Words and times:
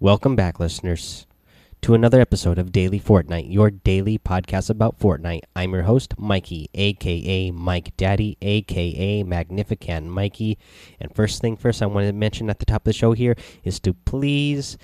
Welcome 0.00 0.36
back, 0.36 0.60
listeners, 0.60 1.26
to 1.82 1.92
another 1.92 2.20
episode 2.20 2.56
of 2.56 2.70
Daily 2.70 3.00
Fortnite, 3.00 3.52
your 3.52 3.68
daily 3.68 4.16
podcast 4.16 4.70
about 4.70 4.96
Fortnite. 5.00 5.40
I'm 5.56 5.72
your 5.72 5.82
host, 5.82 6.16
Mikey, 6.16 6.70
aka 6.72 7.50
Mike 7.50 7.96
Daddy, 7.96 8.38
aka 8.40 9.24
Magnificent 9.24 10.06
Mikey. 10.06 10.56
And 11.00 11.12
first 11.12 11.40
thing 11.40 11.56
first, 11.56 11.82
I 11.82 11.86
want 11.86 12.06
to 12.06 12.12
mention 12.12 12.48
at 12.48 12.60
the 12.60 12.64
top 12.64 12.82
of 12.82 12.84
the 12.84 12.92
show 12.92 13.10
here 13.10 13.34
is 13.64 13.80
to 13.80 13.92
please 13.92 14.78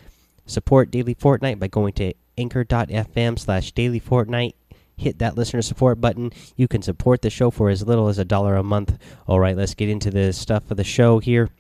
support 0.47 0.91
Daily 0.91 1.15
Fortnite 1.15 1.61
by 1.61 1.69
going 1.69 1.93
to 1.93 2.13
anchor.fm 2.37 3.39
slash 3.39 3.71
daily 3.71 4.01
fortnite 4.01 4.55
hit 4.97 5.19
that 5.19 5.37
listener 5.37 5.63
support 5.63 6.01
button. 6.01 6.33
You 6.57 6.69
can 6.69 6.83
support 6.83 7.23
the 7.23 7.31
show 7.31 7.51
for 7.51 7.71
as 7.71 7.87
little 7.87 8.09
as 8.09 8.19
a 8.19 8.25
dollar 8.25 8.57
a 8.57 8.63
month. 8.63 8.99
All 9.27 9.41
right, 9.41 9.57
let's 9.57 9.75
get 9.75 9.89
into 9.89 10.11
the 10.11 10.33
stuff 10.33 10.71
of 10.71 10.77
the 10.77 10.85
show 10.85 11.19
here. 11.19 11.51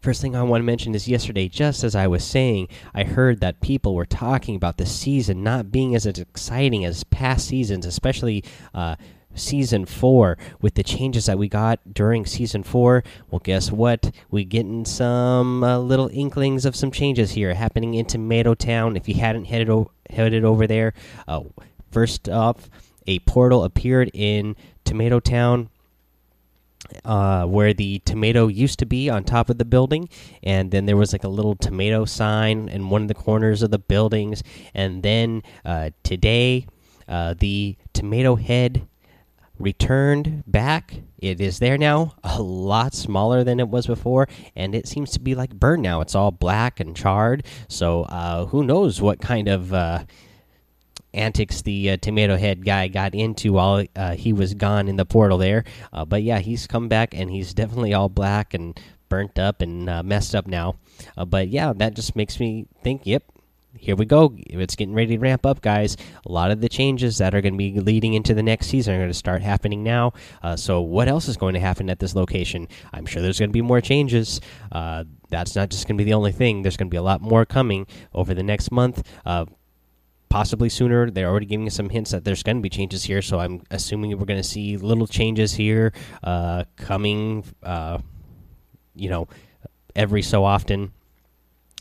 First 0.00 0.22
thing 0.22 0.34
I 0.34 0.42
want 0.42 0.62
to 0.62 0.64
mention 0.64 0.94
is 0.94 1.08
yesterday, 1.08 1.46
just 1.46 1.84
as 1.84 1.94
I 1.94 2.06
was 2.06 2.24
saying, 2.24 2.68
I 2.94 3.04
heard 3.04 3.40
that 3.40 3.60
people 3.60 3.94
were 3.94 4.06
talking 4.06 4.56
about 4.56 4.78
the 4.78 4.86
season 4.86 5.42
not 5.42 5.70
being 5.70 5.94
as 5.94 6.06
exciting 6.06 6.86
as 6.86 7.04
past 7.04 7.46
seasons, 7.46 7.84
especially 7.84 8.42
uh, 8.72 8.96
season 9.34 9.84
four 9.84 10.38
with 10.62 10.72
the 10.72 10.82
changes 10.82 11.26
that 11.26 11.36
we 11.36 11.50
got 11.50 11.80
during 11.92 12.24
season 12.24 12.62
four. 12.62 13.04
Well, 13.30 13.40
guess 13.40 13.70
what? 13.70 14.10
We 14.30 14.46
getting 14.46 14.86
some 14.86 15.62
uh, 15.62 15.78
little 15.78 16.08
inklings 16.14 16.64
of 16.64 16.74
some 16.74 16.90
changes 16.90 17.32
here 17.32 17.52
happening 17.52 17.92
in 17.92 18.06
Tomato 18.06 18.54
Town. 18.54 18.96
If 18.96 19.06
you 19.06 19.16
hadn't 19.16 19.44
headed 19.44 19.86
headed 20.08 20.46
over 20.46 20.66
there, 20.66 20.94
uh, 21.28 21.42
first 21.90 22.26
off, 22.26 22.70
a 23.06 23.18
portal 23.20 23.64
appeared 23.64 24.10
in 24.14 24.56
Tomato 24.82 25.20
Town 25.20 25.68
uh, 27.04 27.44
where 27.46 27.72
the 27.72 28.00
tomato 28.00 28.48
used 28.48 28.78
to 28.78 28.86
be 28.86 29.08
on 29.08 29.24
top 29.24 29.50
of 29.50 29.58
the 29.58 29.64
building, 29.64 30.08
and 30.42 30.70
then 30.70 30.86
there 30.86 30.96
was 30.96 31.12
like 31.12 31.24
a 31.24 31.28
little 31.28 31.54
tomato 31.54 32.04
sign 32.04 32.68
in 32.68 32.90
one 32.90 33.02
of 33.02 33.08
the 33.08 33.14
corners 33.14 33.62
of 33.62 33.70
the 33.70 33.78
buildings. 33.78 34.42
And 34.74 35.02
then 35.02 35.42
uh, 35.64 35.90
today, 36.02 36.66
uh, 37.08 37.34
the 37.38 37.76
tomato 37.92 38.36
head 38.36 38.86
returned 39.58 40.42
back. 40.46 40.94
It 41.18 41.40
is 41.40 41.58
there 41.58 41.76
now, 41.76 42.14
a 42.24 42.40
lot 42.42 42.94
smaller 42.94 43.44
than 43.44 43.60
it 43.60 43.68
was 43.68 43.86
before, 43.86 44.28
and 44.56 44.74
it 44.74 44.88
seems 44.88 45.10
to 45.12 45.20
be 45.20 45.34
like 45.34 45.54
burned 45.54 45.82
now. 45.82 46.00
It's 46.00 46.14
all 46.14 46.30
black 46.30 46.80
and 46.80 46.96
charred. 46.96 47.44
So 47.68 48.04
uh, 48.04 48.46
who 48.46 48.64
knows 48.64 49.00
what 49.00 49.20
kind 49.20 49.48
of 49.48 49.72
uh, 49.72 50.04
antics 51.14 51.62
the 51.62 51.90
uh, 51.90 51.96
tomato 51.96 52.36
head 52.36 52.64
guy 52.64 52.88
got 52.88 53.14
into 53.14 53.54
while 53.54 53.84
uh, 53.96 54.14
he 54.14 54.32
was 54.32 54.54
gone 54.54 54.88
in 54.88 54.96
the 54.96 55.06
portal 55.06 55.38
there. 55.38 55.64
Uh, 55.92 56.04
but 56.04 56.22
yeah, 56.22 56.38
he's 56.38 56.66
come 56.66 56.88
back 56.88 57.14
and 57.14 57.30
he's 57.30 57.54
definitely 57.54 57.94
all 57.94 58.08
black 58.08 58.54
and 58.54 58.78
burnt 59.08 59.38
up 59.38 59.60
and 59.60 59.88
uh, 59.88 60.02
messed 60.02 60.34
up 60.34 60.46
now. 60.46 60.76
Uh, 61.16 61.24
but 61.24 61.48
yeah, 61.48 61.72
that 61.74 61.94
just 61.94 62.16
makes 62.16 62.38
me 62.40 62.66
think, 62.82 63.02
yep. 63.04 63.24
Here 63.72 63.94
we 63.94 64.04
go. 64.04 64.34
It's 64.36 64.74
getting 64.74 64.96
ready 64.96 65.16
to 65.16 65.20
ramp 65.20 65.46
up, 65.46 65.60
guys. 65.60 65.96
A 66.26 66.32
lot 66.32 66.50
of 66.50 66.60
the 66.60 66.68
changes 66.68 67.18
that 67.18 67.36
are 67.36 67.40
going 67.40 67.54
to 67.54 67.56
be 67.56 67.78
leading 67.78 68.14
into 68.14 68.34
the 68.34 68.42
next 68.42 68.66
season 68.66 68.94
are 68.94 68.98
going 68.98 69.10
to 69.10 69.14
start 69.14 69.42
happening 69.42 69.84
now. 69.84 70.12
Uh, 70.42 70.56
so, 70.56 70.80
what 70.80 71.06
else 71.06 71.28
is 71.28 71.36
going 71.36 71.54
to 71.54 71.60
happen 71.60 71.88
at 71.88 72.00
this 72.00 72.16
location? 72.16 72.66
I'm 72.92 73.06
sure 73.06 73.22
there's 73.22 73.38
going 73.38 73.50
to 73.50 73.52
be 73.52 73.62
more 73.62 73.80
changes. 73.80 74.40
that's 74.72 75.54
not 75.54 75.70
just 75.70 75.86
going 75.86 75.96
to 75.96 76.04
be 76.04 76.10
the 76.10 76.14
only 76.14 76.32
thing. 76.32 76.62
There's 76.62 76.76
going 76.76 76.88
to 76.88 76.90
be 76.90 76.96
a 76.96 77.02
lot 77.02 77.20
more 77.20 77.46
coming 77.46 77.86
over 78.12 78.34
the 78.34 78.42
next 78.42 78.72
month 78.72 79.06
possibly 80.30 80.70
sooner. 80.70 81.10
They're 81.10 81.28
already 81.28 81.46
giving 81.46 81.66
us 81.66 81.74
some 81.74 81.90
hints 81.90 82.12
that 82.12 82.24
there's 82.24 82.42
going 82.42 82.56
to 82.56 82.62
be 82.62 82.70
changes 82.70 83.04
here, 83.04 83.20
so 83.20 83.38
I'm 83.38 83.62
assuming 83.70 84.16
we're 84.18 84.24
going 84.24 84.40
to 84.40 84.48
see 84.48 84.78
little 84.78 85.06
changes 85.06 85.52
here 85.52 85.92
uh, 86.22 86.64
coming, 86.76 87.44
uh, 87.62 87.98
you 88.94 89.10
know, 89.10 89.28
every 89.94 90.22
so 90.22 90.44
often. 90.44 90.92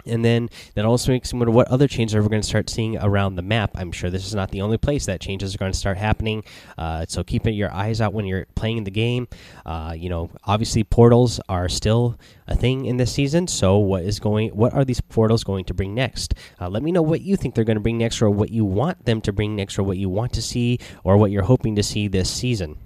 And 0.05 0.23
then 0.23 0.49
that 0.75 0.85
also 0.85 1.11
makes 1.11 1.33
me 1.33 1.39
wonder 1.39 1.51
what 1.51 1.67
other 1.67 1.87
changes 1.87 2.15
are 2.15 2.21
we 2.21 2.29
going 2.29 2.41
to 2.41 2.47
start 2.47 2.69
seeing 2.69 2.97
around 2.97 3.35
the 3.35 3.41
map. 3.41 3.71
I'm 3.75 3.91
sure 3.91 4.09
this 4.09 4.25
is 4.25 4.33
not 4.33 4.51
the 4.51 4.61
only 4.61 4.77
place 4.77 5.05
that 5.05 5.19
changes 5.19 5.53
are 5.53 5.57
going 5.57 5.71
to 5.71 5.77
start 5.77 5.97
happening. 5.97 6.43
Uh, 6.77 7.05
so 7.07 7.23
keep 7.23 7.45
your 7.45 7.71
eyes 7.73 7.99
out 7.99 8.13
when 8.13 8.25
you're 8.25 8.45
playing 8.55 8.85
the 8.85 8.91
game. 8.91 9.27
Uh, 9.65 9.93
you 9.97 10.09
know, 10.09 10.29
obviously 10.45 10.83
portals 10.83 11.39
are 11.49 11.67
still 11.67 12.17
a 12.47 12.55
thing 12.55 12.85
in 12.85 12.97
this 12.97 13.11
season. 13.11 13.47
So 13.47 13.77
what 13.77 14.03
is 14.03 14.19
going? 14.19 14.49
What 14.49 14.73
are 14.73 14.85
these 14.85 15.01
portals 15.01 15.43
going 15.43 15.65
to 15.65 15.73
bring 15.73 15.93
next? 15.93 16.33
Uh, 16.59 16.69
let 16.69 16.81
me 16.81 16.91
know 16.91 17.01
what 17.01 17.21
you 17.21 17.35
think 17.35 17.55
they're 17.55 17.63
going 17.63 17.77
to 17.77 17.81
bring 17.81 17.97
next, 17.97 18.21
or 18.21 18.29
what 18.29 18.51
you 18.51 18.65
want 18.65 19.05
them 19.05 19.21
to 19.21 19.33
bring 19.33 19.55
next, 19.55 19.77
or 19.77 19.83
what 19.83 19.97
you 19.97 20.09
want 20.09 20.33
to 20.33 20.41
see, 20.41 20.79
or 21.03 21.17
what 21.17 21.31
you're 21.31 21.43
hoping 21.43 21.75
to 21.75 21.83
see 21.83 22.07
this 22.07 22.29
season 22.29 22.77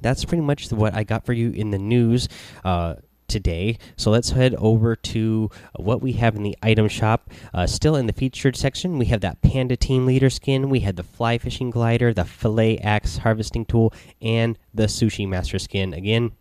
that's 0.00 0.24
pretty 0.24 0.42
much 0.42 0.70
what 0.72 0.94
I 0.94 1.04
got 1.04 1.24
for 1.24 1.32
you 1.32 1.50
in 1.50 1.70
the 1.70 1.78
news. 1.78 2.28
Today. 3.28 3.78
So 3.96 4.10
let's 4.10 4.30
head 4.30 4.54
over 4.56 4.96
to 4.96 5.50
what 5.74 6.00
we 6.00 6.12
have 6.12 6.36
in 6.36 6.42
the 6.42 6.56
item 6.62 6.88
shop. 6.88 7.30
Uh, 7.52 7.66
still 7.66 7.96
in 7.96 8.06
the 8.06 8.12
featured 8.12 8.56
section, 8.56 8.98
we 8.98 9.06
have 9.06 9.20
that 9.22 9.42
Panda 9.42 9.76
Team 9.76 10.06
Leader 10.06 10.30
skin. 10.30 10.68
We 10.68 10.80
had 10.80 10.96
the 10.96 11.02
Fly 11.02 11.38
Fishing 11.38 11.70
Glider, 11.70 12.12
the 12.12 12.24
Fillet 12.24 12.78
Axe 12.78 13.18
Harvesting 13.18 13.64
Tool, 13.64 13.92
and 14.20 14.58
the 14.74 14.84
Sushi 14.84 15.28
Master 15.28 15.58
skin. 15.58 15.92
Again, 15.92 16.32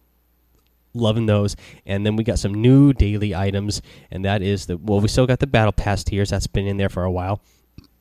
loving 0.94 1.26
those. 1.26 1.56
And 1.86 2.06
then 2.06 2.16
we 2.16 2.24
got 2.24 2.40
some 2.40 2.54
new 2.54 2.94
daily 2.94 3.36
items, 3.36 3.82
and 4.12 4.24
that 4.26 4.42
is 4.42 4.66
the 4.66 4.78
well, 4.78 5.02
we 5.02 5.08
still 5.08 5.28
got 5.28 5.40
the 5.40 5.48
Battle 5.48 5.74
Pass 5.74 6.04
tiers. 6.04 6.30
That's 6.30 6.48
been 6.48 6.68
in 6.68 6.78
there 6.78 6.90
for 6.90 7.04
a 7.04 7.12
while 7.12 7.42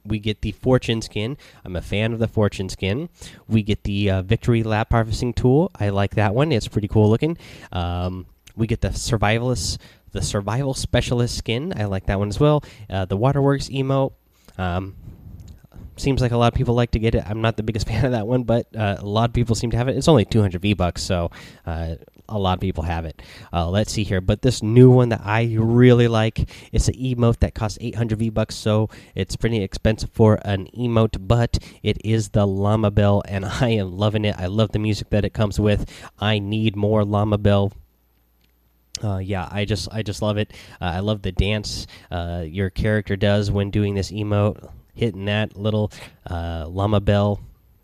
we 0.04 0.18
get 0.18 0.42
the 0.42 0.52
fortune 0.52 1.02
skin. 1.02 1.36
I'm 1.64 1.76
a 1.76 1.82
fan 1.82 2.12
of 2.12 2.18
the 2.18 2.28
fortune 2.28 2.68
skin. 2.68 3.08
We 3.48 3.62
get 3.62 3.84
the 3.84 4.10
uh, 4.10 4.22
victory 4.22 4.62
lap 4.62 4.92
harvesting 4.92 5.32
tool. 5.32 5.70
I 5.78 5.88
like 5.88 6.14
that 6.16 6.34
one. 6.34 6.52
It's 6.52 6.68
pretty 6.68 6.88
cool 6.88 7.08
looking. 7.08 7.38
Um, 7.72 8.26
we 8.56 8.66
get 8.66 8.81
the 8.81 8.88
survivalist, 8.88 9.78
the 10.12 10.22
survival 10.22 10.75
specialist 10.75 11.37
skin. 11.37 11.72
I 11.76 11.84
like 11.84 12.06
that 12.06 12.19
one 12.19 12.28
as 12.28 12.38
well. 12.38 12.62
Uh, 12.88 13.04
the 13.04 13.16
waterworks 13.16 13.69
emote. 13.69 14.12
Um, 14.59 14.94
seems 15.97 16.20
like 16.20 16.32
a 16.32 16.37
lot 16.37 16.53
of 16.53 16.56
people 16.56 16.75
like 16.75 16.93
to 16.93 16.98
get 16.98 17.14
it. 17.14 17.25
I'm 17.26 17.41
not 17.41 17.56
the 17.56 17.62
biggest 17.62 17.87
fan 17.88 18.04
of 18.04 18.12
that 18.12 18.26
one, 18.26 18.44
but 18.44 18.66
uh, 18.76 18.97
a 18.98 19.06
lot 19.06 19.31
of 19.31 19.34
people 19.34 19.54
seem 19.54 19.70
to 19.70 19.76
have 19.76 19.88
it. 19.88 19.97
It's 19.97 20.09
only 20.09 20.25
200 20.25 20.60
V 20.60 20.75
bucks, 20.75 21.03
so 21.03 21.31
uh, 21.66 21.97
a 22.28 22.38
lot 22.38 22.54
of 22.54 22.60
people 22.60 22.84
have 22.84 23.04
it. 23.04 23.22
Uh, 23.53 23.69
let's 23.69 23.93
see 23.93 24.04
here, 24.04 24.20
but 24.20 24.43
this 24.43 24.62
new 24.62 24.91
one 24.91 25.10
that 25.10 25.20
I 25.25 25.56
really 25.59 26.09
like, 26.09 26.48
it's 26.72 26.88
an 26.88 26.94
emote 26.94 27.41
that 27.41 27.54
costs 27.54 27.78
800 27.81 28.19
V 28.19 28.31
bucks, 28.31 28.54
so 28.54 28.88
it's 29.14 29.37
pretty 29.37 29.62
expensive 29.62 30.10
for 30.12 30.41
an 30.44 30.69
emote, 30.76 31.16
but 31.20 31.59
it 31.82 31.98
is 32.04 32.31
the 32.31 32.47
Llama 32.47 32.91
Bell, 32.91 33.22
and 33.26 33.44
I 33.60 33.70
am 33.70 33.97
loving 33.97 34.25
it. 34.25 34.37
I 34.38 34.47
love 34.47 34.72
the 34.72 34.78
music 34.78 35.10
that 35.10 35.25
it 35.25 35.34
comes 35.34 35.60
with. 35.60 35.91
I 36.19 36.38
need 36.38 36.76
more 36.76 37.04
Llama 37.04 37.38
Bell 37.38 37.72
uh, 39.03 39.19
yeah, 39.19 39.49
I 39.50 39.65
just 39.65 39.88
I 39.91 40.03
just 40.03 40.22
love 40.22 40.37
it. 40.37 40.53
Uh, 40.81 40.84
I 40.84 41.00
love 41.00 41.22
the 41.22 41.32
dance 41.32 41.87
uh, 42.10 42.44
your 42.47 42.71
character 42.71 43.16
does 43.16 43.50
when 43.50 43.71
doing 43.71 43.94
this 43.94 44.10
emote, 44.10 44.71
hitting 44.94 45.25
that 45.25 45.56
little 45.56 45.91
uh, 46.28 46.66
llama 46.69 47.00
bell, 47.00 47.41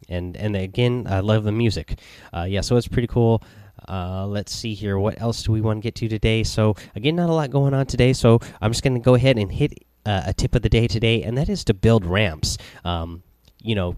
and 0.09 0.37
and 0.37 0.55
again 0.57 1.07
I 1.09 1.21
love 1.21 1.45
the 1.45 1.53
music. 1.53 1.99
Uh, 2.35 2.45
yeah, 2.49 2.61
so 2.61 2.77
it's 2.77 2.89
pretty 2.89 3.09
cool. 3.09 3.43
Uh, 3.89 4.27
let's 4.27 4.53
see 4.53 4.75
here. 4.75 4.99
What 4.99 5.21
else 5.21 5.43
do 5.43 5.53
we 5.53 5.61
want 5.61 5.79
to 5.79 5.83
get 5.83 5.95
to 5.97 6.09
today? 6.09 6.45
So 6.45 6.77
again, 6.95 7.17
not 7.17 7.31
a 7.31 7.33
lot 7.33 7.51
going 7.51 7.75
on 7.75 7.87
today. 7.87 8.13
So 8.13 8.39
I'm 8.61 8.71
just 8.71 8.85
going 8.85 8.95
to 8.95 9.01
go 9.01 9.15
ahead 9.15 9.39
and 9.39 9.51
hit 9.51 9.73
a 10.05 10.35
tip 10.35 10.55
of 10.55 10.63
the 10.63 10.69
day 10.69 10.87
today, 10.87 11.23
and 11.23 11.37
that 11.39 11.49
is 11.49 11.65
to 11.65 11.75
build 11.75 12.05
ramps. 12.05 12.59
Um, 12.85 13.23
you 13.63 13.75
know, 13.75 13.97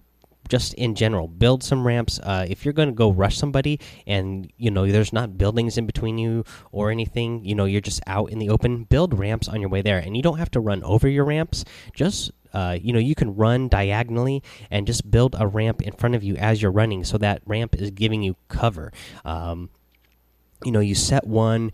just 0.52 0.74
in 0.74 0.94
general 0.94 1.28
build 1.28 1.62
some 1.64 1.86
ramps. 1.86 2.20
Uh, 2.22 2.44
if 2.46 2.62
you're 2.62 2.74
going 2.74 2.90
to 2.90 2.94
go 2.94 3.10
rush 3.10 3.38
somebody 3.38 3.80
and 4.06 4.52
you 4.58 4.70
know 4.70 4.86
there's 4.86 5.10
not 5.10 5.38
buildings 5.38 5.78
in 5.78 5.86
between 5.86 6.18
you 6.18 6.44
or 6.72 6.90
anything 6.90 7.42
you 7.42 7.54
know 7.54 7.64
you're 7.64 7.80
just 7.80 8.02
out 8.06 8.30
in 8.30 8.38
the 8.38 8.50
open 8.50 8.84
build 8.84 9.18
ramps 9.18 9.48
on 9.48 9.62
your 9.62 9.70
way 9.70 9.80
there. 9.80 9.96
And 9.96 10.14
you 10.14 10.22
don't 10.22 10.36
have 10.36 10.50
to 10.50 10.60
run 10.60 10.82
over 10.82 11.08
your 11.08 11.24
ramps. 11.24 11.64
Just 11.94 12.32
uh, 12.52 12.76
you 12.78 12.92
know 12.92 12.98
you 12.98 13.14
can 13.14 13.34
run 13.34 13.70
diagonally 13.70 14.42
and 14.70 14.86
just 14.86 15.10
build 15.10 15.34
a 15.38 15.46
ramp 15.46 15.80
in 15.80 15.94
front 15.94 16.14
of 16.14 16.22
you 16.22 16.36
as 16.36 16.60
you're 16.60 16.70
running 16.70 17.02
so 17.02 17.16
that 17.16 17.40
ramp 17.46 17.74
is 17.74 17.90
giving 17.90 18.22
you 18.22 18.36
cover. 18.48 18.92
Um, 19.24 19.70
you 20.64 20.72
know 20.72 20.80
you 20.80 20.94
set 20.94 21.26
one 21.26 21.72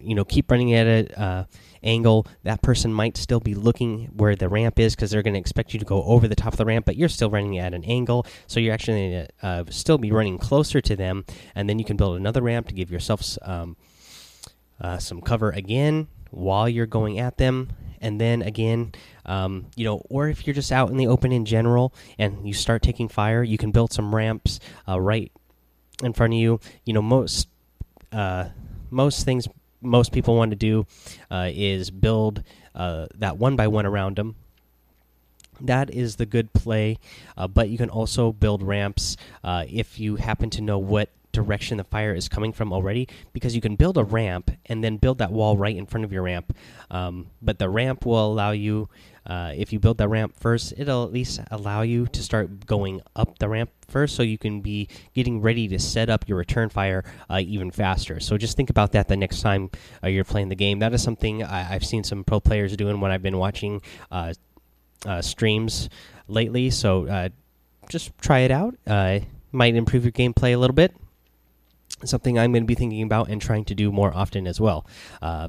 you 0.00 0.14
know 0.14 0.24
keep 0.24 0.50
running 0.50 0.74
at 0.74 0.86
an 0.86 1.08
uh, 1.14 1.44
angle 1.82 2.26
that 2.44 2.62
person 2.62 2.92
might 2.92 3.16
still 3.16 3.40
be 3.40 3.54
looking 3.54 4.06
where 4.14 4.36
the 4.36 4.48
ramp 4.48 4.78
is 4.78 4.94
because 4.94 5.10
they're 5.10 5.22
going 5.22 5.34
to 5.34 5.40
expect 5.40 5.72
you 5.72 5.78
to 5.78 5.84
go 5.84 6.02
over 6.04 6.28
the 6.28 6.34
top 6.34 6.52
of 6.52 6.56
the 6.56 6.64
ramp 6.64 6.86
but 6.86 6.96
you're 6.96 7.08
still 7.08 7.30
running 7.30 7.58
at 7.58 7.74
an 7.74 7.84
angle. 7.84 8.26
So 8.46 8.60
you're 8.60 8.74
actually 8.74 9.10
going 9.10 9.26
to 9.26 9.46
uh, 9.46 9.64
still 9.70 9.98
be 9.98 10.12
running 10.12 10.38
closer 10.38 10.80
to 10.80 10.96
them 10.96 11.24
and 11.54 11.68
then 11.68 11.78
you 11.78 11.84
can 11.84 11.96
build 11.96 12.16
another 12.16 12.42
ramp 12.42 12.68
to 12.68 12.74
give 12.74 12.90
yourself 12.90 13.38
um, 13.42 13.76
uh, 14.80 14.98
some 14.98 15.20
cover 15.20 15.50
again 15.50 16.08
while 16.30 16.68
you're 16.68 16.86
going 16.86 17.18
at 17.18 17.38
them. 17.38 17.70
And 18.00 18.20
then 18.20 18.42
again 18.42 18.92
um, 19.26 19.66
you 19.76 19.84
know 19.84 20.02
or 20.08 20.28
if 20.28 20.46
you're 20.46 20.54
just 20.54 20.72
out 20.72 20.90
in 20.90 20.96
the 20.96 21.06
open 21.06 21.32
in 21.32 21.44
general 21.44 21.94
and 22.18 22.46
you 22.46 22.54
start 22.54 22.82
taking 22.82 23.08
fire 23.08 23.44
you 23.44 23.58
can 23.58 23.70
build 23.70 23.92
some 23.92 24.14
ramps 24.14 24.58
uh, 24.88 25.00
right 25.00 25.32
in 26.02 26.12
front 26.12 26.32
of 26.32 26.38
you. 26.38 26.60
You 26.84 26.94
know 26.94 27.02
most 27.02 27.48
uh, 28.12 28.48
most 28.90 29.24
things 29.24 29.48
most 29.80 30.12
people 30.12 30.36
want 30.36 30.50
to 30.52 30.56
do 30.56 30.86
uh, 31.30 31.48
is 31.52 31.90
build 31.90 32.42
uh, 32.74 33.06
that 33.16 33.36
one 33.36 33.56
by 33.56 33.66
one 33.66 33.86
around 33.86 34.16
them. 34.16 34.36
That 35.60 35.90
is 35.90 36.16
the 36.16 36.26
good 36.26 36.52
play, 36.52 36.98
uh, 37.36 37.46
but 37.46 37.68
you 37.68 37.78
can 37.78 37.90
also 37.90 38.32
build 38.32 38.62
ramps 38.62 39.16
uh, 39.44 39.64
if 39.68 39.98
you 39.98 40.16
happen 40.16 40.50
to 40.50 40.60
know 40.60 40.78
what 40.78 41.10
direction 41.32 41.78
the 41.78 41.84
fire 41.84 42.14
is 42.14 42.28
coming 42.28 42.52
from 42.52 42.72
already 42.72 43.08
because 43.32 43.54
you 43.54 43.60
can 43.60 43.76
build 43.76 43.96
a 43.96 44.04
ramp 44.04 44.50
and 44.66 44.84
then 44.84 44.96
build 44.98 45.18
that 45.18 45.32
wall 45.32 45.56
right 45.56 45.76
in 45.76 45.86
front 45.86 46.04
of 46.04 46.12
your 46.12 46.22
ramp. 46.22 46.56
Um, 46.90 47.26
but 47.40 47.58
the 47.58 47.68
ramp 47.68 48.04
will 48.04 48.32
allow 48.32 48.50
you, 48.50 48.88
uh, 49.26 49.52
if 49.56 49.72
you 49.72 49.78
build 49.78 49.98
that 49.98 50.08
ramp 50.08 50.34
first, 50.38 50.74
it'll 50.76 51.04
at 51.04 51.12
least 51.12 51.40
allow 51.50 51.82
you 51.82 52.06
to 52.06 52.22
start 52.22 52.66
going 52.66 53.00
up 53.16 53.38
the 53.38 53.48
ramp 53.48 53.70
first 53.88 54.16
so 54.16 54.22
you 54.22 54.38
can 54.38 54.60
be 54.60 54.88
getting 55.14 55.40
ready 55.40 55.68
to 55.68 55.78
set 55.78 56.10
up 56.10 56.28
your 56.28 56.38
return 56.38 56.68
fire 56.68 57.04
uh, 57.30 57.40
even 57.42 57.70
faster. 57.70 58.20
So 58.20 58.36
just 58.36 58.56
think 58.56 58.70
about 58.70 58.92
that 58.92 59.08
the 59.08 59.16
next 59.16 59.40
time 59.40 59.70
uh, 60.02 60.08
you're 60.08 60.24
playing 60.24 60.48
the 60.48 60.54
game. 60.54 60.80
That 60.80 60.92
is 60.92 61.02
something 61.02 61.42
I, 61.42 61.62
have 61.62 61.84
seen 61.84 62.04
some 62.04 62.24
pro 62.24 62.40
players 62.40 62.76
doing 62.76 63.00
when 63.00 63.10
I've 63.10 63.22
been 63.22 63.38
watching 63.38 63.80
uh, 64.10 64.34
uh, 65.06 65.22
streams 65.22 65.88
lately. 66.28 66.70
So 66.70 67.06
uh, 67.06 67.28
just 67.88 68.16
try 68.18 68.40
it 68.40 68.50
out. 68.50 68.76
Might 69.54 69.76
improve 69.76 70.04
your 70.04 70.12
gameplay 70.12 70.54
a 70.54 70.56
little 70.56 70.74
bit. 70.74 70.94
Something 72.04 72.38
I'm 72.38 72.52
going 72.52 72.64
to 72.64 72.66
be 72.66 72.74
thinking 72.74 73.02
about 73.02 73.28
and 73.28 73.40
trying 73.40 73.64
to 73.66 73.74
do 73.74 73.92
more 73.92 74.14
often 74.14 74.46
as 74.46 74.60
well. 74.60 74.86
Uh, 75.20 75.48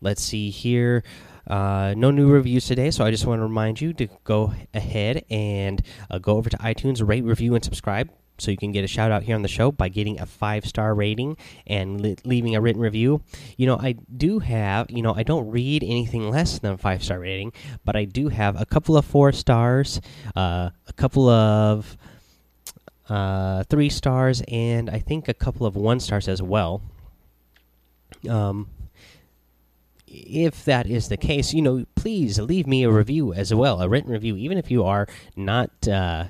let's 0.00 0.22
see 0.22 0.50
here. 0.50 1.02
Uh, 1.46 1.94
no 1.96 2.10
new 2.10 2.28
reviews 2.28 2.66
today, 2.66 2.90
so 2.90 3.04
I 3.04 3.10
just 3.10 3.26
want 3.26 3.40
to 3.40 3.44
remind 3.44 3.80
you 3.80 3.92
to 3.94 4.08
go 4.24 4.54
ahead 4.72 5.24
and 5.30 5.82
uh, 6.10 6.18
go 6.18 6.36
over 6.36 6.48
to 6.48 6.56
iTunes, 6.58 7.06
rate, 7.06 7.24
review, 7.24 7.54
and 7.54 7.64
subscribe 7.64 8.10
so 8.40 8.50
you 8.50 8.56
can 8.56 8.72
get 8.72 8.84
a 8.84 8.86
shout 8.86 9.10
out 9.10 9.22
here 9.22 9.34
on 9.34 9.42
the 9.42 9.48
show 9.48 9.70
by 9.70 9.88
getting 9.88 10.18
a 10.20 10.26
five 10.26 10.64
star 10.64 10.94
rating 10.94 11.36
and 11.66 12.00
leaving 12.24 12.56
a 12.56 12.60
written 12.60 12.80
review. 12.80 13.22
You 13.56 13.66
know, 13.66 13.76
I 13.76 13.92
do 14.16 14.38
have, 14.38 14.90
you 14.90 15.02
know, 15.02 15.14
I 15.14 15.22
don't 15.22 15.50
read 15.50 15.82
anything 15.82 16.30
less 16.30 16.58
than 16.58 16.72
a 16.72 16.78
five 16.78 17.04
star 17.04 17.20
rating, 17.20 17.52
but 17.84 17.96
I 17.96 18.04
do 18.04 18.28
have 18.28 18.60
a 18.60 18.64
couple 18.64 18.96
of 18.96 19.04
four 19.04 19.32
stars, 19.32 20.00
uh, 20.36 20.70
a 20.86 20.92
couple 20.94 21.28
of 21.28 21.96
uh, 23.10 23.64
three 23.64 23.90
stars, 23.90 24.42
and 24.48 24.88
I 24.88 25.00
think 25.00 25.28
a 25.28 25.34
couple 25.34 25.66
of 25.66 25.74
one 25.74 25.98
stars 25.98 26.28
as 26.28 26.40
well. 26.40 26.80
Um, 28.28 28.68
if 30.06 30.64
that 30.64 30.86
is 30.86 31.08
the 31.08 31.16
case, 31.16 31.52
you 31.52 31.60
know, 31.60 31.84
please 31.96 32.38
leave 32.38 32.66
me 32.66 32.84
a 32.84 32.90
review 32.90 33.32
as 33.32 33.52
well, 33.52 33.82
a 33.82 33.88
written 33.88 34.12
review, 34.12 34.36
even 34.36 34.56
if 34.58 34.70
you 34.70 34.84
are 34.84 35.06
not. 35.36 35.70
Uh, 35.86 36.26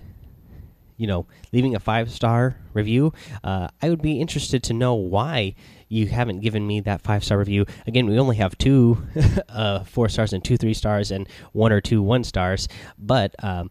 you 0.96 1.06
know, 1.06 1.24
leaving 1.50 1.74
a 1.74 1.80
five 1.80 2.10
star 2.10 2.58
review. 2.74 3.14
Uh, 3.42 3.68
I 3.80 3.88
would 3.88 4.02
be 4.02 4.20
interested 4.20 4.62
to 4.64 4.74
know 4.74 4.92
why 4.92 5.54
you 5.88 6.08
haven't 6.08 6.40
given 6.40 6.66
me 6.66 6.80
that 6.80 7.00
five 7.00 7.24
star 7.24 7.38
review. 7.38 7.64
Again, 7.86 8.06
we 8.06 8.18
only 8.18 8.36
have 8.36 8.58
two 8.58 9.02
uh, 9.48 9.82
four 9.84 10.10
stars 10.10 10.34
and 10.34 10.44
two 10.44 10.58
three 10.58 10.74
stars 10.74 11.10
and 11.10 11.26
one 11.52 11.72
or 11.72 11.80
two 11.80 12.02
one 12.02 12.22
stars, 12.22 12.68
but 12.98 13.34
um, 13.42 13.70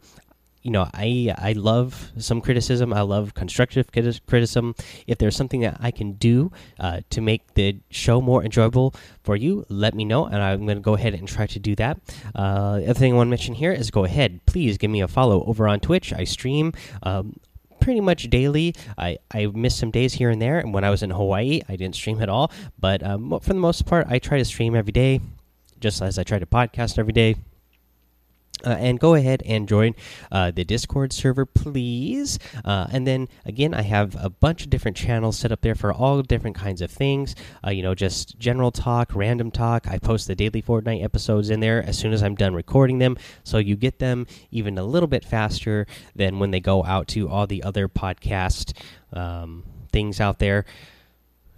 you 0.61 0.71
know, 0.71 0.89
I 0.93 1.33
I 1.37 1.53
love 1.53 2.11
some 2.17 2.41
criticism. 2.41 2.93
I 2.93 3.01
love 3.01 3.33
constructive 3.33 3.91
criticism. 3.91 4.75
If 5.07 5.17
there's 5.17 5.35
something 5.35 5.61
that 5.61 5.77
I 5.79 5.91
can 5.91 6.13
do 6.13 6.51
uh, 6.79 7.01
to 7.11 7.21
make 7.21 7.53
the 7.53 7.77
show 7.89 8.21
more 8.21 8.43
enjoyable 8.43 8.93
for 9.23 9.35
you, 9.35 9.65
let 9.69 9.93
me 9.93 10.05
know, 10.05 10.25
and 10.25 10.41
I'm 10.41 10.65
going 10.65 10.77
to 10.77 10.81
go 10.81 10.95
ahead 10.95 11.13
and 11.13 11.27
try 11.27 11.47
to 11.47 11.59
do 11.59 11.75
that. 11.75 11.99
Uh, 12.35 12.79
the 12.79 12.85
other 12.85 12.93
thing 12.93 13.13
I 13.13 13.15
want 13.15 13.27
to 13.27 13.31
mention 13.31 13.55
here 13.55 13.71
is 13.71 13.89
go 13.91 14.03
ahead, 14.03 14.45
please 14.45 14.77
give 14.77 14.91
me 14.91 15.01
a 15.01 15.07
follow 15.07 15.43
over 15.45 15.67
on 15.67 15.79
Twitch. 15.79 16.13
I 16.13 16.23
stream. 16.25 16.73
Um, 17.03 17.39
pretty 17.79 18.01
much 18.01 18.29
daily. 18.29 18.75
I, 18.97 19.17
I 19.31 19.47
missed 19.47 19.79
some 19.79 19.89
days 19.89 20.13
here 20.13 20.29
and 20.29 20.41
there. 20.41 20.59
And 20.59 20.73
when 20.73 20.83
I 20.83 20.89
was 20.89 21.01
in 21.01 21.11
Hawaii, 21.11 21.61
I 21.69 21.77
didn't 21.77 21.95
stream 21.95 22.21
at 22.21 22.29
all. 22.29 22.51
But 22.77 23.01
um, 23.03 23.39
for 23.39 23.53
the 23.53 23.59
most 23.59 23.85
part, 23.85 24.05
I 24.09 24.19
try 24.19 24.37
to 24.37 24.45
stream 24.45 24.75
every 24.75 24.91
day, 24.91 25.21
just 25.79 26.01
as 26.01 26.19
I 26.19 26.23
try 26.23 26.39
to 26.39 26.45
podcast 26.45 26.99
every 26.99 27.13
day. 27.13 27.37
Uh, 28.65 28.71
and 28.71 28.99
go 28.99 29.13
ahead 29.13 29.41
and 29.45 29.69
join 29.69 29.95
uh, 30.31 30.51
the 30.51 30.65
Discord 30.65 31.13
server, 31.13 31.45
please. 31.45 32.39
Uh, 32.65 32.87
and 32.91 33.07
then 33.07 33.29
again, 33.45 33.73
I 33.73 33.83
have 33.83 34.17
a 34.19 34.29
bunch 34.29 34.63
of 34.63 34.69
different 34.69 34.97
channels 34.97 35.37
set 35.37 35.51
up 35.51 35.61
there 35.61 35.75
for 35.75 35.93
all 35.93 36.21
different 36.21 36.57
kinds 36.57 36.81
of 36.81 36.91
things. 36.91 37.35
Uh, 37.65 37.71
you 37.71 37.81
know, 37.81 37.95
just 37.95 38.37
general 38.37 38.71
talk, 38.71 39.15
random 39.15 39.49
talk. 39.49 39.87
I 39.87 39.97
post 39.97 40.27
the 40.27 40.35
daily 40.35 40.61
Fortnite 40.61 41.03
episodes 41.03 41.49
in 41.49 41.61
there 41.61 41.81
as 41.83 41.97
soon 41.97 42.11
as 42.11 42.21
I'm 42.21 42.35
done 42.35 42.53
recording 42.53 42.99
them, 42.99 43.17
so 43.43 43.57
you 43.59 43.75
get 43.75 43.99
them 43.99 44.27
even 44.51 44.77
a 44.77 44.83
little 44.83 45.07
bit 45.07 45.23
faster 45.23 45.87
than 46.15 46.39
when 46.39 46.51
they 46.51 46.59
go 46.59 46.83
out 46.83 47.07
to 47.09 47.29
all 47.29 47.47
the 47.47 47.63
other 47.63 47.87
podcast 47.87 48.73
um, 49.13 49.63
things 49.91 50.19
out 50.19 50.39
there, 50.39 50.65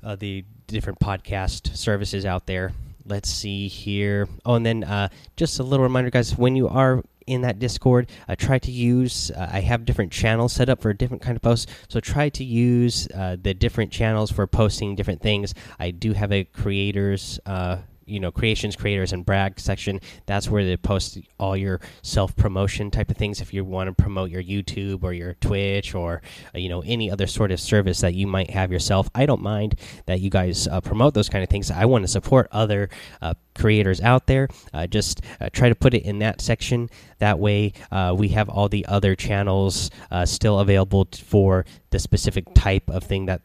uh, 0.04 0.16
the 0.16 0.46
different 0.68 1.00
podcast 1.00 1.76
services 1.76 2.26
out 2.26 2.46
there 2.46 2.74
let's 3.12 3.30
see 3.30 3.68
here. 3.68 4.28
Oh, 4.46 4.56
and 4.56 4.66
then 4.66 4.84
uh, 4.86 5.10
just 5.36 5.60
a 5.60 5.64
little 5.64 5.84
reminder, 5.84 6.10
guys, 6.10 6.38
when 6.38 6.56
you 6.56 6.70
are 6.70 7.04
in 7.28 7.42
that 7.42 7.60
Discord, 7.60 8.10
uh, 8.28 8.36
try 8.36 8.58
to 8.60 8.72
use. 8.72 9.30
Uh, 9.32 9.50
I 9.52 9.60
have 9.60 9.86
different 9.86 10.12
channels 10.12 10.54
set 10.54 10.70
up 10.70 10.82
for 10.82 10.94
different 10.94 11.22
kind 11.22 11.36
of 11.36 11.42
posts, 11.42 11.72
so 11.90 12.00
try 12.00 12.30
to 12.30 12.44
use 12.44 13.08
uh, 13.14 13.36
the 13.40 13.54
different 13.54 13.92
channels 13.92 14.32
for 14.32 14.48
posting 14.48 14.96
different 14.96 15.22
things. 15.22 15.54
I 15.78 15.92
do 15.92 16.14
have 16.14 16.32
a 16.32 16.46
creators 16.46 17.40
uh, 17.46 17.78
you 18.12 18.20
know 18.20 18.32
creations 18.32 18.76
creators 18.76 19.14
and 19.14 19.26
brag 19.26 19.60
section 19.60 20.00
that's 20.26 20.50
where 20.50 20.66
they 20.66 20.78
post 20.78 21.18
all 21.40 21.56
your 21.56 21.80
self 22.02 22.36
promotion 22.36 22.92
type 22.92 23.10
of 23.10 23.18
things. 23.18 23.42
If 23.42 23.54
you 23.54 23.64
want 23.64 23.88
to 23.88 24.02
promote 24.02 24.30
your 24.30 24.44
youtube 24.44 25.04
or 25.04 25.14
your 25.14 25.34
twitch 25.36 25.96
or 25.96 26.22
uh, 26.54 26.60
you 26.60 26.70
know 26.70 26.82
any 26.86 27.10
other 27.12 27.28
sort 27.28 27.52
of 27.52 27.60
service 27.60 28.02
that 28.02 28.14
you 28.14 28.28
might 28.28 28.50
have 28.50 28.72
yourself 28.72 29.10
i 29.16 29.26
don't 29.26 29.42
mind 29.42 29.76
that 30.06 30.20
you 30.20 30.30
guys 30.30 30.68
uh, 30.68 30.82
promote 30.82 31.14
those 31.14 31.30
kind 31.30 31.44
of 31.44 31.50
things. 31.50 31.72
I 31.72 31.86
want 31.86 32.04
to 32.04 32.08
support 32.08 32.48
other 32.52 32.90
uh, 33.22 33.34
creators 33.56 34.02
out 34.02 34.28
there. 34.28 34.48
Uh, 34.74 34.88
just 34.88 35.22
uh, 35.40 35.50
try 35.52 35.70
to 35.70 35.76
put 35.76 35.94
it 35.94 36.04
in 36.04 36.20
that 36.20 36.42
section. 36.42 36.90
That 37.20 37.40
way 37.40 37.74
uh, 37.92 38.16
we 38.18 38.30
have 38.30 38.50
all 38.50 38.70
the 38.70 38.86
other 38.88 39.16
channels 39.16 39.90
still 40.26 40.60
available 40.60 41.08
for 41.14 41.66
the 41.90 42.00
specific 42.00 42.46
type 42.54 42.90
of 42.90 43.04
thing 43.04 43.26
that 43.28 43.42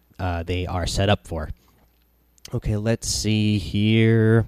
they 0.47 0.67
are 0.67 0.87
set 0.87 1.09
up 1.09 1.27
for 1.27 1.51
Okay, 2.55 2.77
let's 2.77 3.09
see 3.09 3.59
here. 3.59 4.47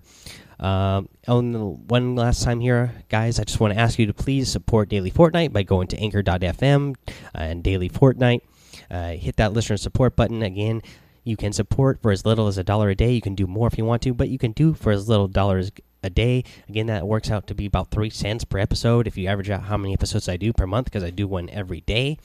Um, 0.60 1.08
oh, 1.26 1.80
one 1.88 2.14
last 2.14 2.44
time 2.44 2.60
here, 2.60 2.92
guys, 3.08 3.40
I 3.40 3.44
just 3.44 3.58
want 3.58 3.74
to 3.74 3.80
ask 3.80 3.98
you 3.98 4.06
to 4.06 4.14
please 4.14 4.48
support 4.48 4.88
Daily 4.88 5.10
Fortnite 5.10 5.52
by 5.52 5.64
going 5.64 5.88
to 5.88 5.98
anchor.fm 5.98 6.94
uh, 7.10 7.12
and 7.34 7.64
Daily 7.64 7.88
Fortnite. 7.88 8.42
Uh, 8.88 9.10
hit 9.12 9.36
that 9.36 9.52
listener 9.52 9.76
support 9.76 10.14
button. 10.14 10.42
Again, 10.42 10.82
you 11.24 11.36
can 11.36 11.52
support 11.52 12.00
for 12.00 12.12
as 12.12 12.24
little 12.24 12.46
as 12.46 12.56
a 12.56 12.62
dollar 12.62 12.88
a 12.90 12.94
day. 12.94 13.12
You 13.12 13.20
can 13.20 13.34
do 13.34 13.48
more 13.48 13.66
if 13.66 13.76
you 13.76 13.84
want 13.84 14.02
to, 14.02 14.14
but 14.14 14.28
you 14.28 14.38
can 14.38 14.52
do 14.52 14.74
for 14.74 14.92
as 14.92 15.08
little 15.08 15.26
dollars 15.26 15.72
a 16.02 16.10
day. 16.10 16.44
Again, 16.68 16.86
that 16.86 17.06
works 17.06 17.32
out 17.32 17.48
to 17.48 17.54
be 17.54 17.66
about 17.66 17.90
three 17.90 18.10
cents 18.10 18.44
per 18.44 18.58
episode 18.58 19.08
if 19.08 19.18
you 19.18 19.26
average 19.26 19.50
out 19.50 19.64
how 19.64 19.76
many 19.76 19.92
episodes 19.92 20.28
I 20.28 20.36
do 20.36 20.52
per 20.52 20.66
month 20.66 20.84
because 20.84 21.02
I 21.02 21.10
do 21.10 21.26
one 21.26 21.50
every 21.50 21.80
day. 21.80 22.18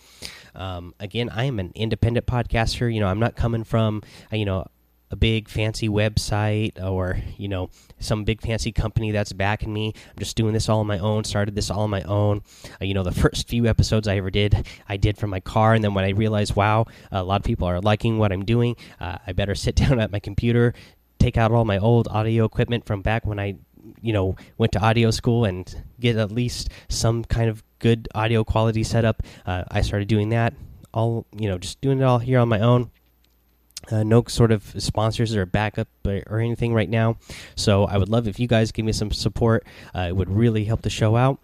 Um, 0.55 0.93
again, 0.99 1.29
I 1.29 1.45
am 1.45 1.59
an 1.59 1.71
independent 1.73 2.27
podcaster. 2.27 2.93
You 2.93 2.99
know, 2.99 3.07
I'm 3.07 3.19
not 3.19 3.35
coming 3.35 3.63
from, 3.63 4.03
uh, 4.31 4.35
you 4.35 4.45
know, 4.45 4.67
a 5.13 5.15
big 5.15 5.47
fancy 5.47 5.87
website 5.87 6.81
or 6.83 7.19
you 7.37 7.47
know 7.47 7.69
some 7.99 8.23
big 8.23 8.41
fancy 8.41 8.71
company 8.71 9.11
that's 9.11 9.31
backing 9.31 9.71
me. 9.71 9.93
I'm 9.95 10.19
just 10.19 10.35
doing 10.35 10.53
this 10.53 10.67
all 10.67 10.79
on 10.79 10.87
my 10.87 10.97
own 10.99 11.23
started 11.23 11.55
this 11.55 11.69
all 11.69 11.81
on 11.81 11.89
my 11.89 12.01
own. 12.01 12.41
Uh, 12.81 12.85
you 12.85 12.93
know 12.93 13.03
the 13.03 13.11
first 13.11 13.47
few 13.47 13.67
episodes 13.67 14.07
i 14.07 14.17
ever 14.17 14.31
did 14.31 14.67
i 14.89 14.97
did 14.97 15.17
from 15.17 15.29
my 15.29 15.39
car 15.39 15.73
and 15.73 15.83
then 15.83 15.93
when 15.93 16.03
i 16.03 16.09
realized 16.09 16.55
wow 16.55 16.85
a 17.11 17.23
lot 17.23 17.39
of 17.39 17.45
people 17.45 17.67
are 17.67 17.79
liking 17.79 18.17
what 18.17 18.31
i'm 18.31 18.43
doing 18.43 18.75
uh, 18.99 19.17
i 19.27 19.31
better 19.31 19.55
sit 19.55 19.75
down 19.81 19.99
at 19.99 20.11
my 20.11 20.19
computer 20.19 20.73
take 21.19 21.37
out 21.37 21.51
all 21.51 21.63
my 21.63 21.77
old 21.77 22.07
audio 22.09 22.43
equipment 22.43 22.85
from 22.85 23.01
back 23.01 23.25
when 23.25 23.39
i 23.39 23.55
you 24.01 24.13
know 24.13 24.35
went 24.57 24.71
to 24.71 24.79
audio 24.79 25.11
school 25.11 25.45
and 25.45 25.83
get 25.99 26.15
at 26.15 26.31
least 26.31 26.69
some 26.89 27.23
kind 27.23 27.49
of 27.49 27.63
good 27.79 28.07
audio 28.15 28.43
quality 28.43 28.83
setup. 28.83 29.21
Uh, 29.45 29.63
i 29.69 29.81
started 29.81 30.07
doing 30.07 30.29
that 30.29 30.53
all 30.93 31.25
you 31.37 31.47
know 31.47 31.57
just 31.57 31.79
doing 31.81 31.99
it 31.99 32.03
all 32.03 32.19
here 32.19 32.39
on 32.39 32.49
my 32.49 32.59
own 32.59 32.89
uh, 33.91 34.03
no 34.03 34.23
sort 34.27 34.51
of 34.51 34.63
sponsors 34.77 35.35
or 35.35 35.45
backup 35.45 35.87
or, 36.05 36.39
anything 36.39 36.73
right 36.73 36.89
now. 36.89 37.17
So 37.55 37.85
I 37.85 37.97
would 37.97 38.09
love 38.09 38.27
if 38.27 38.39
you 38.39 38.47
guys 38.47 38.71
give 38.71 38.85
me 38.85 38.91
some 38.91 39.11
support. 39.11 39.65
Uh, 39.95 40.07
it 40.09 40.15
would 40.15 40.29
really 40.29 40.65
help 40.65 40.81
the 40.81 40.89
show 40.89 41.15
out. 41.15 41.39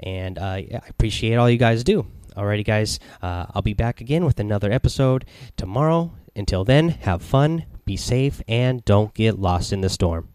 And 0.00 0.38
uh, 0.38 0.60
yeah, 0.68 0.80
I 0.82 0.88
appreciate 0.88 1.36
all 1.36 1.48
you 1.48 1.58
guys 1.58 1.84
do. 1.84 2.06
Alrighty, 2.36 2.64
guys. 2.64 2.98
Uh, 3.20 3.46
I'll 3.54 3.62
be 3.62 3.74
back 3.74 4.00
again 4.00 4.24
with 4.24 4.40
another 4.40 4.72
episode 4.72 5.26
tomorrow. 5.56 6.12
Until 6.34 6.64
then, 6.64 6.88
have 6.88 7.22
fun, 7.22 7.66
be 7.84 7.96
safe, 7.96 8.40
and 8.48 8.82
don't 8.84 9.12
get 9.12 9.38
lost 9.38 9.72
in 9.72 9.82
the 9.82 9.90
storm. 9.90 10.31